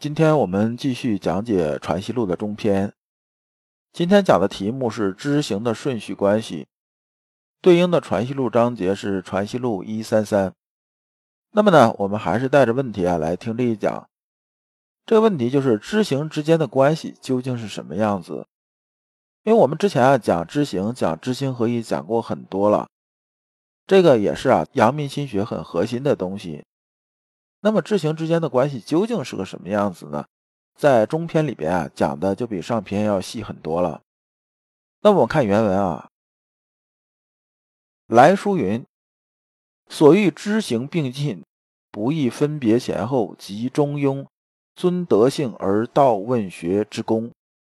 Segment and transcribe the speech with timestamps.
[0.00, 2.94] 今天我们继续讲解《传习录》的中篇。
[3.92, 6.68] 今天讲的题目是知行的顺序关系，
[7.60, 10.54] 对应的《传习录》章节是《传习录》一三三。
[11.50, 14.08] 那么呢，我们还是带着问题啊来听这一讲。
[15.04, 18.46] 这个问题就是知行之间的关系究竟是什么样子？
[19.42, 22.88] 因为我们之前啊讲知行、讲知行合一讲过很多了，
[23.86, 26.64] 这个也是啊阳明心学很核心的东西。
[27.60, 30.24] 那么知行之间的关系究竟是个什么样子呢？
[30.76, 34.00] 在中篇里边啊讲的就比上篇要细很多了。
[35.02, 36.08] 那么我看原文啊，
[38.06, 38.84] 来书云
[39.90, 41.44] ：“所欲知行并进，
[41.90, 44.26] 不易分别前后及中庸，
[44.74, 47.30] 尊德性而道问学之功，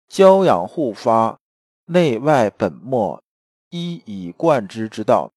[0.08, 1.38] 教养互发，
[1.86, 3.22] 内外本末，
[3.70, 5.32] 一以贯之之道。”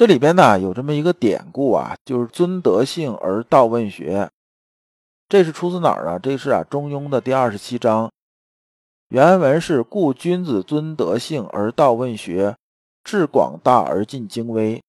[0.00, 4.30] 这里边呢有这么一个典故啊，就是尊德性而道问学，
[5.28, 6.18] 这是出自哪儿啊？
[6.18, 8.10] 这是啊《中庸》的第二十七章，
[9.10, 12.56] 原文是“故君子尊德性而道问学，
[13.04, 14.82] 致广大而尽精微”。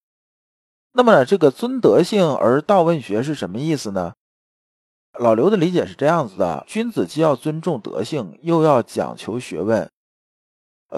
[0.94, 4.14] 那么呢，这个尊德性而道问学是什么意思呢？
[5.18, 9.90] 老刘的理解是这样子的：君子既要尊重德性，又要讲求学问，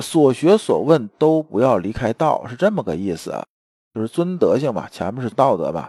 [0.00, 3.44] 所学所问都不要离开道，是这么个意思。
[3.94, 5.88] 就是尊德性嘛，前面是道德嘛，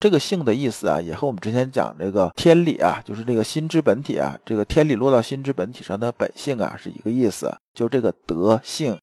[0.00, 8.98] 这个性的意思啊，也和我们之前讲这个天理啊，就是这个心之本体啊，这个天理落到心之本体上的本性啊，是一个意思，就这个德性。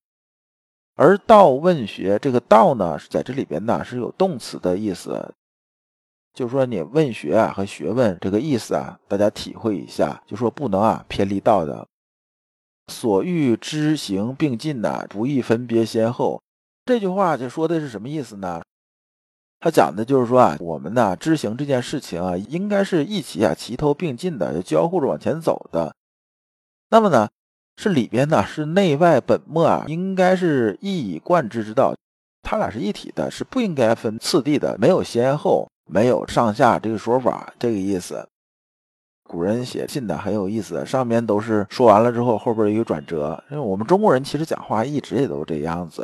[0.96, 5.34] 而道问学这个道呢，是在这里边呢是有动词的意思，
[6.34, 11.88] 就是说你问学啊和学问这个意思啊，大家体会一下，就说不能啊偏离道的。
[12.92, 16.42] 所欲知行并进呐，不易分别先后。
[16.86, 18.62] 这句话就说的是什么意思呢？
[19.60, 25.96] 他讲的就是说啊，我们呢知行这件事情啊，应该是一起啊齐头并进的，交互着往前走的。
[26.90, 27.30] 那么呢，
[27.78, 31.94] 是里边呢是内外本末啊，应该是一以贯之之道，
[32.42, 38.28] 它俩是一体的，是不应该分次第的，没有先后，没有上下这个说法，这个意思。
[39.24, 43.42] 古人写信的很有意思，上面都是说完了之后，后边一个转折。
[43.52, 46.04] 因为我们中国人其实讲话一直也都这样子。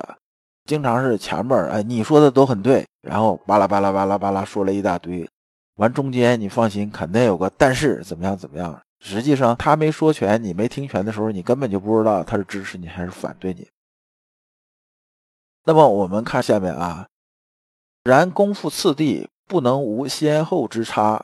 [0.68, 5.28] 经常是前面哎，你说的都很对，然后巴拉巴拉巴拉巴拉说了一大堆，
[5.78, 8.80] 完中间你放心，肯定有个但是怎么样怎么样。
[9.00, 13.68] 实际上他没说全，你没听全的时候，你根本就不知道他是支持你还是反对你。
[15.64, 17.08] 那么我们看下面啊，
[18.04, 21.24] 然功夫次第不能无先后之差。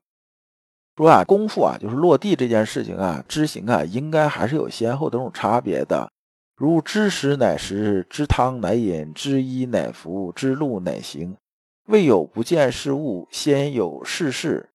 [0.96, 6.08] 说啊，功夫啊，就是落地这件事情啊，知行啊，应该还是有先后这种差别的。
[6.56, 11.36] 如知食乃食，知汤乃饮，知衣乃服，知路乃行。
[11.88, 14.70] 未有不见事物，先有事事。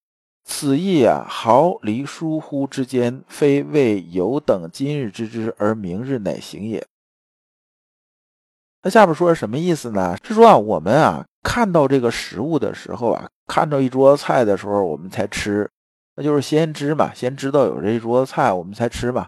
[0.44, 6.84] 此意啊，毫厘疏忽之间，非为有等今日之知而明日乃行也。
[8.83, 10.16] 那下边说是什么意思呢？
[10.25, 15.71] 是说啊，我们啊看到这个食物的时候啊，看到一桌菜的时候，我们才吃，
[16.16, 19.27] 那就是先知嘛，先知道有这一桌菜，我们才吃嘛。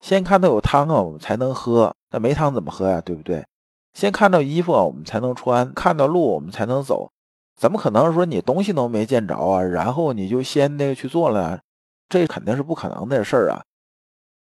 [0.00, 1.94] 先看到有汤啊，我们才能喝。
[2.10, 3.00] 那没汤怎么喝呀？
[3.00, 3.44] 对不对？
[3.92, 7.10] 先看到衣服啊，我们才能穿；看到路，我们才能走。
[7.56, 11.60] 怎么可能说你东西都没见着啊，然后你就先那个去做了？
[12.08, 13.62] 这肯定是不可能的事儿啊。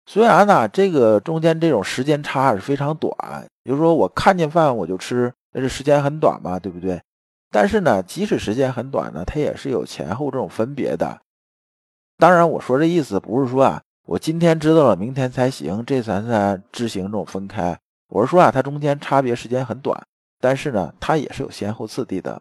[0.05, 3.15] 虽然呢，这个中间这种时间差是非常短，
[3.63, 7.01] 比如说我看见饭我就吃，那是时间很短嘛，对不对？
[7.51, 11.21] 但是呢，即使时间很短呢，它也是有前后这种分别的。
[12.17, 13.81] 当然，我说这意思不是说啊。
[14.07, 17.75] 我今天知道了，明天才行，这才算知行这种分开。
[18.09, 19.99] 我是说啊，它中间差别时间很短，
[20.39, 22.39] 但是呢，它也是有先后次第的。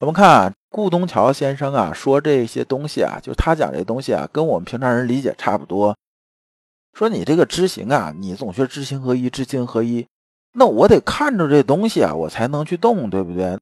[0.00, 5.96] 我们看啊，顾东桥先生啊说这些东西啊，就他讲这东西啊，跟我们平常人理解差不多。
[6.92, 10.06] 说你这个知行啊，你总学知行合一，知行合一，
[10.52, 13.58] 那我得看着这东西啊，我才能去动，对不对？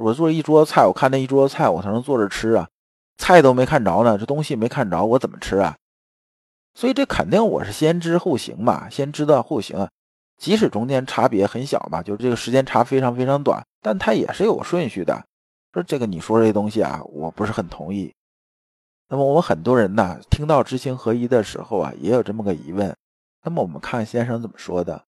[0.00, 2.68] 我做一桌菜，我看那一桌菜，我才能坐着吃啊。
[3.16, 5.76] 菜都没看着呢，这东西没看着，我怎么吃啊？
[6.74, 9.88] 所以这肯定我是先知后行嘛，先知道后行啊。
[10.36, 15.24] 即使中间差别很小嘛，就这个时间差非常非常短，但它也是有顺序的。
[15.72, 18.12] 说这个你说这东西啊，我不是很同意。
[19.08, 22.96] 那么我们很多人呢，听到知行合一的时候啊，也有这么个疑问。
[23.44, 25.04] 那么我们看先生怎么说的。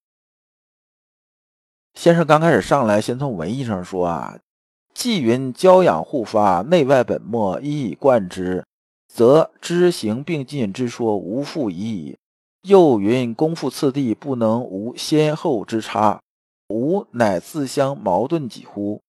[1.94, 4.38] 先生刚开始上来，先从文义上说啊，
[4.96, 8.64] 既云教养互发，内外本末一以贯之，
[9.12, 12.16] 则知行并进之说无复疑矣。
[12.62, 16.18] 又云功夫次第不能无先后之差，
[16.70, 19.02] 吾乃自相矛盾几乎？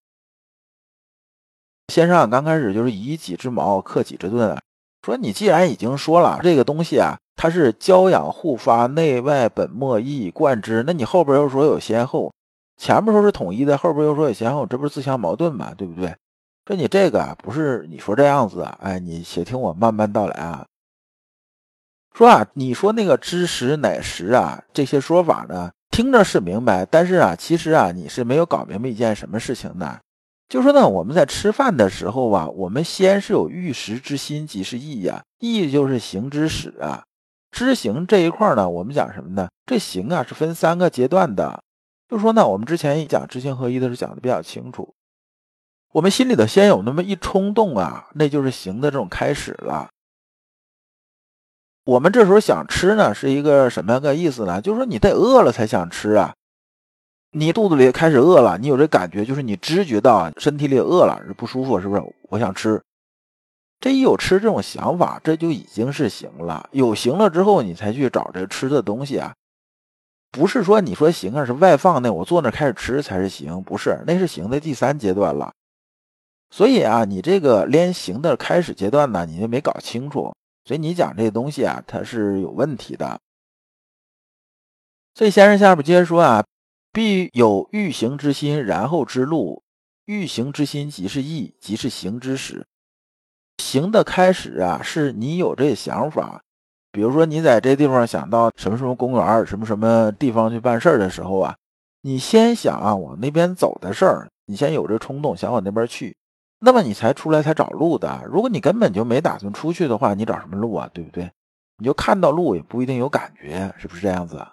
[1.87, 4.61] 先生刚开始就是以己之矛克己之盾啊。
[5.03, 12.33] 说你既然已经说了这个东西啊，它是教养互发，内外本末一以贯之，那你后边又说有先后，
[12.77, 15.73] 前面说是统一的，后边又说有先后，这不是自相矛盾吗？
[15.75, 16.15] 对不对？
[16.65, 20.65] 说你这个不是你说这样子啊，哎，你且听我慢慢道来啊。
[22.13, 29.99] 说啊，你说那个知时乃时啊，这些说法呢，听着是明白，但是啊，其实啊，你是没有搞明白一件什么事情的。
[30.49, 37.03] 就说呢，我们在吃饭的时候啊，我们先是有欲食之心，即是意呀，意就是行之始啊。
[37.51, 39.47] 知行这一块呢，我们讲什么呢？
[39.65, 41.63] 这行啊是分三个阶段的。
[42.09, 44.93] 就说呢，我们之前一讲知行合一的时候讲的比较清楚。
[45.93, 49.89] 我们心里头先有那么一冲动啊，那就是行的这种开始了。
[51.85, 54.61] 我们这时候想吃呢，是一个什么样个意思呢？
[54.61, 56.33] 就是说你得饿了才想吃啊。
[57.31, 62.01] 你肚子里开始饿了，你有这感觉，就是你知觉到身体里饿了，不舒服，是不是？
[62.29, 62.81] 我想吃，
[63.79, 66.69] 这一有吃这种想法，这就已经是行了。
[66.71, 69.33] 有行了之后，你才去找这吃的东西啊，
[70.37, 75.51] 不是说你说行啊，是外放那我坐那开始吃才是行，不是，那是行的第三阶段了。
[76.51, 80.33] 所以啊，你这个连行的开始阶段呢，你就没搞清楚，
[80.65, 83.19] 所以你讲这些东西啊，它是有问题的。
[85.15, 86.45] 所以先生下边接着说啊。
[86.93, 89.61] 必有欲行之心，然后之路。
[90.05, 92.65] 欲行之心即是意，即是行之始。
[93.61, 96.41] 行的开始啊，是你有这想法。
[96.91, 101.55] 比如说，你在这地方想到什么什么公园、什么什么地方去办事儿的时候啊，
[102.01, 106.15] 你先想啊往那边走的事儿，你先有这冲动想往那边去，
[106.59, 108.23] 那么你才出来才找路的。
[108.25, 110.89] 如果你根本就没打算出去的话，你找什么路啊？
[110.93, 111.29] 对不对？
[111.77, 114.47] 你就看到路也不一定有感觉，是不是这样子？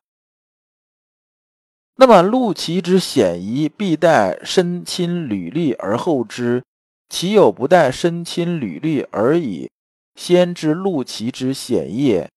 [1.96, 6.64] 那么路其之险夷，必待身亲履历而后知，
[7.08, 9.70] 其有不待身亲履历而已，
[10.14, 12.31] 先知路其之险也？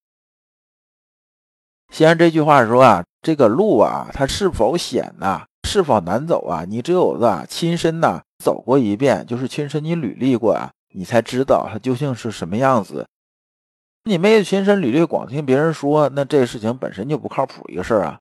[1.91, 5.45] 先生这句话说啊，这个路啊，它是否险呐？
[5.63, 6.65] 是否难走啊？
[6.65, 13.07] 你只有啊亲身呐走过一遍，就是亲身你履历过啊，你才知道它究竟是什么样子。
[14.03, 18.19] 你没有亲身履历，光听别人说，那这事情本身就不靠谱一个事儿啊。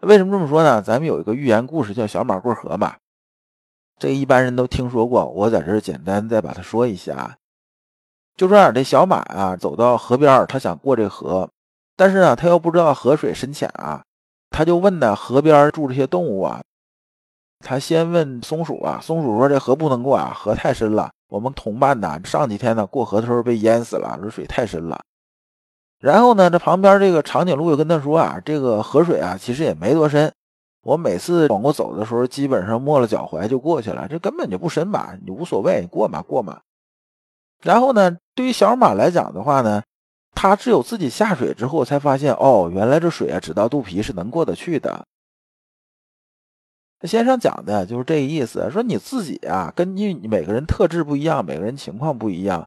[0.00, 0.80] 为什么这么说呢？
[0.80, 2.96] 咱们有一个寓言故事叫小马过河嘛，
[3.98, 5.26] 这一般人都听说过。
[5.26, 7.36] 我在这儿简单再把它说一下，
[8.38, 11.50] 就说啊，这小马啊走到河边，他想过这河，
[11.96, 14.00] 但是呢，他又不知道河水深浅啊，
[14.50, 16.62] 他就问呢河边住这些动物啊，
[17.58, 21.10] 他先问松鼠啊，松鼠说这河不能过啊，河太深了。
[21.28, 25.00] 我们同伴呢上几天呢过河的时候被淹死了，这水太深了。
[25.98, 30.32] 然后呢，这旁边这个长颈鹿又跟他说啊，这个河水啊，其实也没多深。
[30.84, 35.18] 我每次往过走的时候，基本上没了脚踝就过去了，这根本就不深吧？
[35.26, 36.60] 你无所谓，过嘛过嘛。
[37.62, 39.82] 然后呢，对于小马来讲的话呢，
[40.32, 45.04] 他只有自己下水之后才发现，哦，原来这水啊，只到肚皮是能过得去的。
[47.02, 52.66] 先生讲的就是这个意思，说你自己啊，根据每个人特质不一样，每个人情况不一样。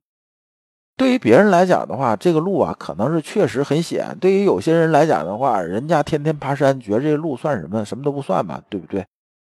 [0.98, 4.16] 对于别人来讲的话，这个路啊，可能是确实很险。
[4.22, 7.84] 对于有些人来讲的话，人家天天爬山，觉得这路算什么？
[7.84, 9.06] 什么都不算嘛，对不对？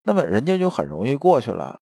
[0.05, 1.79] 那么人家就很容易过去了。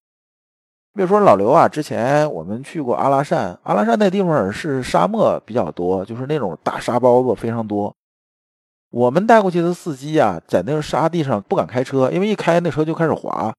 [0.99, 7.95] 比如说老刘啊，之前我们去过阿拉善，阿拉善那地方是沙漠比较多，就是那种大沙包子非常多。
[8.91, 13.55] 我们带过去的司机啊，在那个沙地上不敢开车，因为一开那车就开始滑。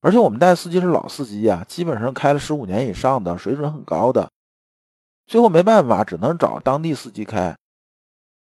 [0.00, 4.26] 而且我们带司机是老司机啊，基本上开了十五年以上的，水准很高的。
[5.26, 7.54] 最后没办法，只能找当地司机开。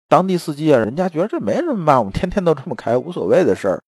[0.10, 3.82] 当地司机啊，人家觉得这没什么嘛，我们天天都这么开，无所谓的事儿。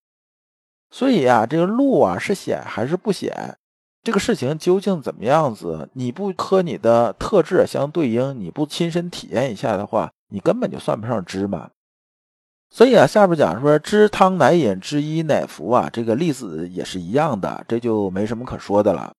[0.90, 3.58] 所以啊，这个路啊是险还是不险，
[4.06, 11.72] 这个事情究竟怎么样子，你不和你的特质相对应，你不亲身体验一下的话，你根本就算不上知嘛。
[12.70, 19.12] 所以啊，下边讲说知汤乃饮，知衣乃服啊，这个例子也是一样的，这就没什么可说的了。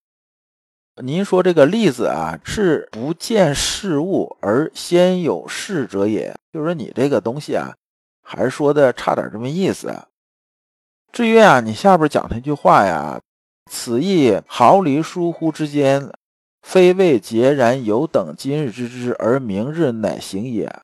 [1.02, 7.74] 您说这个例子啊，是不见事物而先有事者也，就是说你这个东西啊，
[8.22, 9.92] 还是说的差点这么意思。
[11.10, 13.20] 至于啊，你下边讲那句话呀，
[13.70, 16.10] 此亦毫厘疏忽之间，
[16.62, 20.80] 非未孑然有等今日之知，而明日乃行也。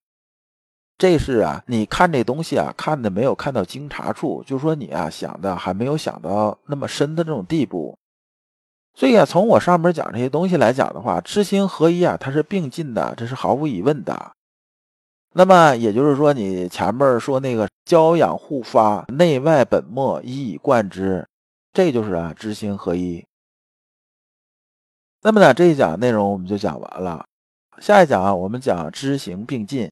[0.98, 7.98] 这是啊，你看这东西啊，看的没有看到经察处，就说你啊想的还没有想到那么深的这种地步。
[8.94, 14.32] 所以啊，从我上面讲这些东西来讲的话，知行合一啊，它是并进的，这是毫无疑问的。
[15.34, 21.26] 那么也就是说，你前面说那个教养互发，内外本末一以贯之，
[21.72, 23.24] 这就是啊知行合一。
[25.22, 27.24] 那么呢，这一讲内容我们就讲完了。
[27.80, 29.90] 下一讲啊，我们讲知行并进。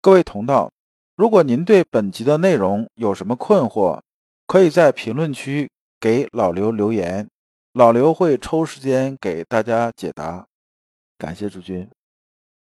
[0.00, 0.70] 各位同道，
[1.14, 4.00] 如果您对本集的内容有什么困惑，
[4.46, 5.70] 可以在评论区
[6.00, 7.28] 给老刘留言。
[7.72, 10.46] 老刘会抽时间给大家解答，
[11.18, 11.88] 感谢诸君。